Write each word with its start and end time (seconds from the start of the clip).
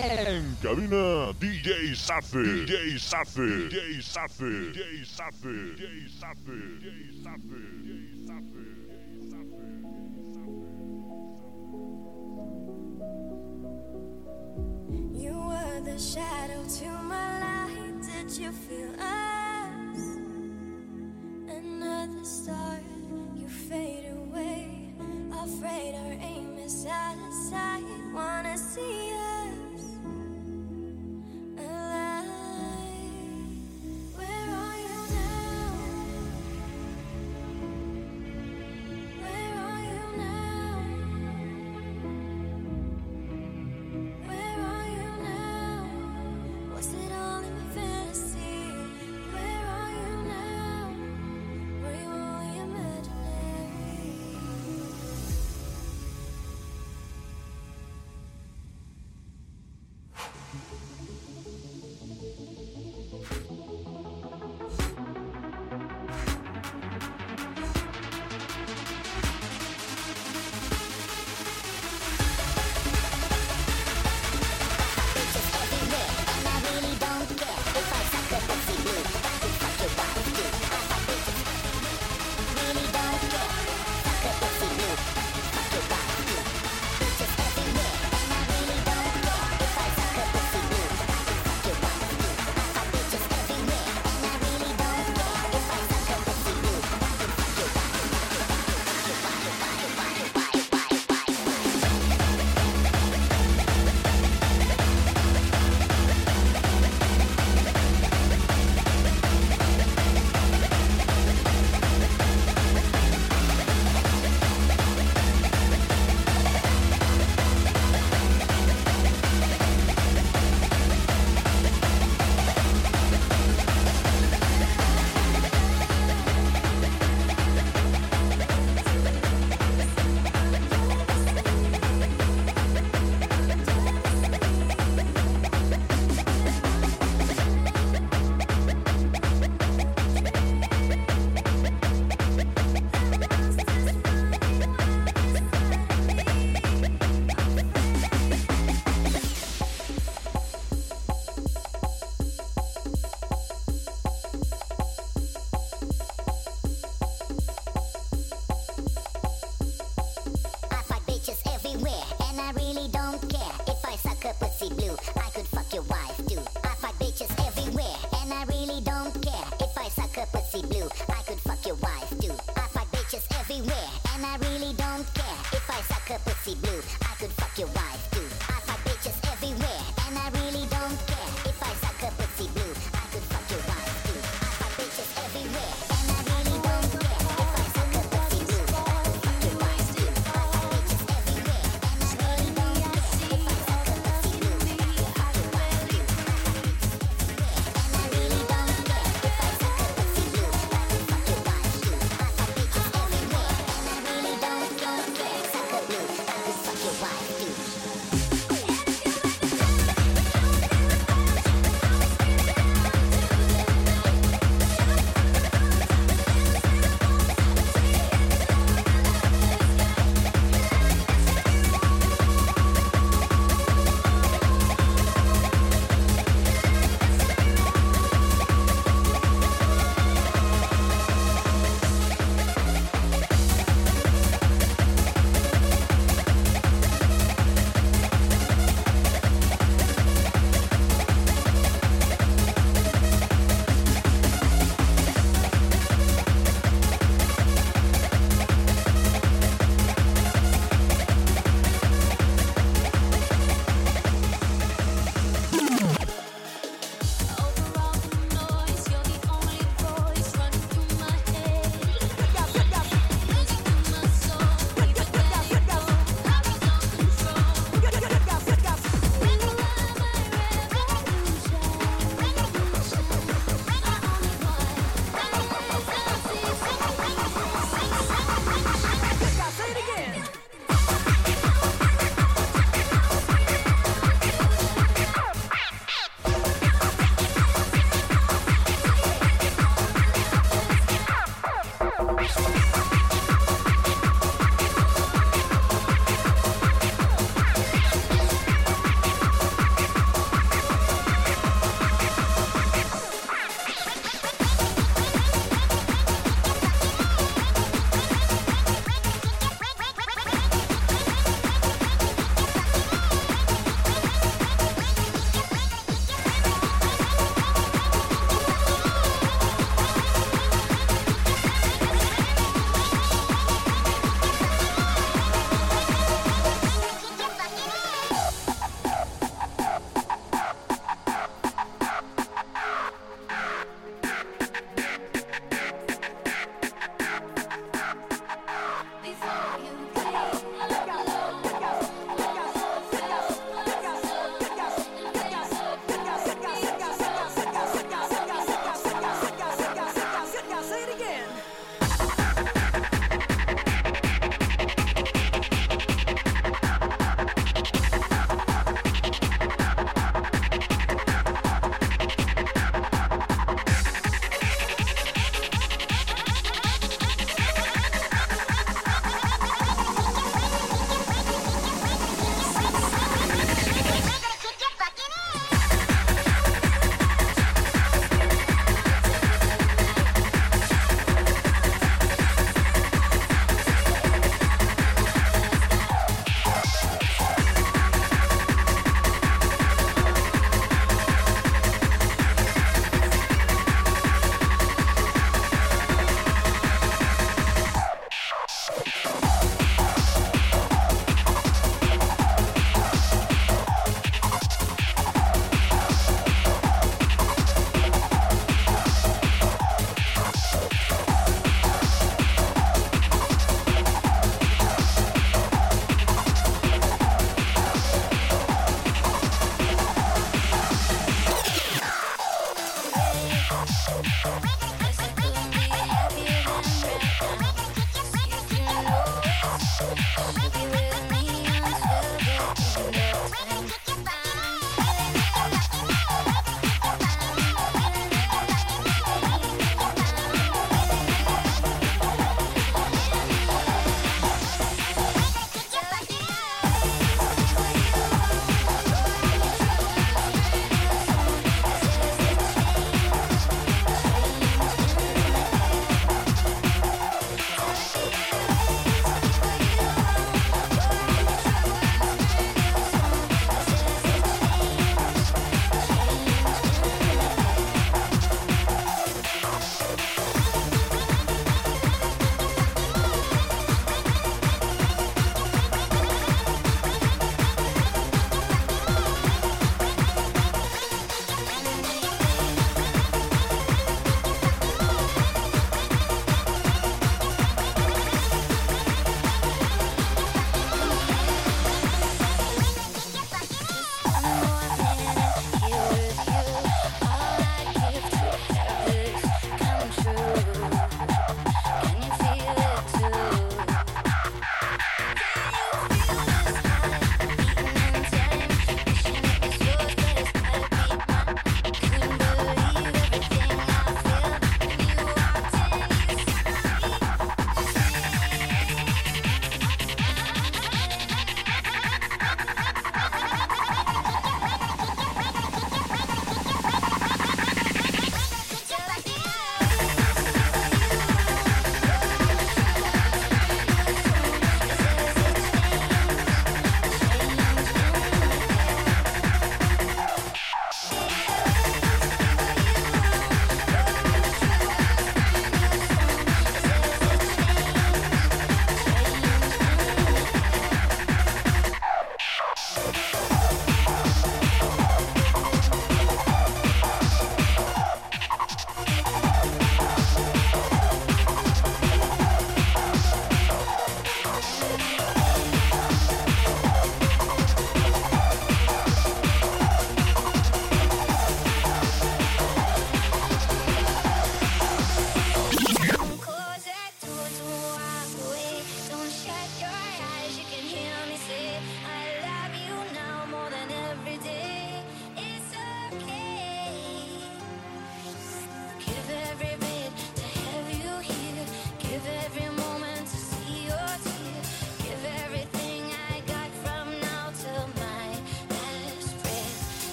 En 0.00 0.56
cabina, 0.62 1.32
DJ 1.40 1.92
Safe. 1.96 2.38
DJ 2.38 2.98
Safe. 2.98 3.68
DJ 3.68 4.00
Safe. 4.00 4.44
DJ 4.72 5.04
Safe. 5.04 5.74
DJ 5.76 6.08
Safe. 6.08 6.78
DJ 6.78 7.22
Safe. 7.24 7.67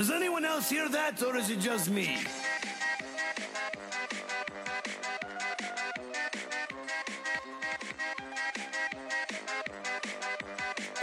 Does 0.00 0.10
anyone 0.10 0.46
else 0.46 0.70
hear 0.70 0.88
that, 0.88 1.22
or 1.22 1.36
is 1.36 1.50
it 1.50 1.58
just 1.58 1.90
me? 1.90 2.16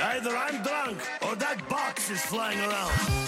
Either 0.01 0.35
I'm 0.35 0.63
drunk 0.63 0.97
or 1.21 1.35
that 1.35 1.63
box 1.69 2.09
is 2.09 2.25
flying 2.25 2.59
around. 2.59 3.26